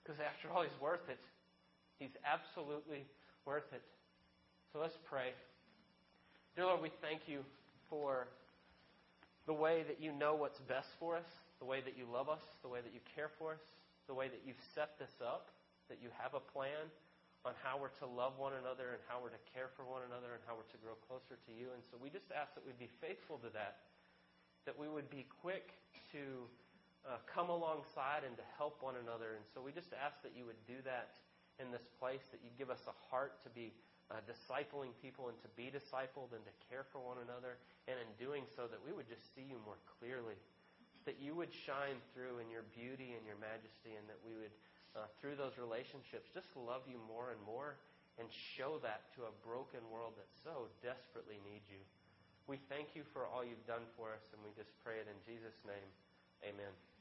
[0.03, 1.21] Because after all, He's worth it.
[1.99, 3.05] He's absolutely
[3.45, 3.83] worth it.
[4.73, 5.33] So let's pray.
[6.57, 7.41] Dear Lord, we thank you
[7.89, 8.29] for
[9.47, 11.29] the way that you know what's best for us
[11.63, 13.63] the way that you love us, the way that you care for us,
[14.11, 15.55] the way that you've set this up,
[15.87, 16.91] that you have a plan
[17.47, 20.35] on how we're to love one another and how we're to care for one another
[20.35, 21.71] and how we're to grow closer to you.
[21.71, 23.79] And so we just ask that we'd be faithful to that,
[24.65, 25.75] that we would be quick
[26.13, 26.47] to
[27.03, 29.35] uh, come alongside and to help one another.
[29.35, 31.19] And so we just ask that you would do that
[31.59, 33.75] in this place, that you give us a heart to be
[34.11, 37.59] uh, discipling people and to be discipled and to care for one another,
[37.89, 40.37] and in doing so, that we would just see you more clearly
[41.05, 44.55] that you would shine through in your beauty and your majesty, and that we would,
[44.95, 47.79] uh, through those relationships, just love you more and more
[48.21, 51.81] and show that to a broken world that so desperately needs you.
[52.47, 55.19] We thank you for all you've done for us, and we just pray it in
[55.25, 55.89] Jesus' name.
[56.43, 56.92] Amen.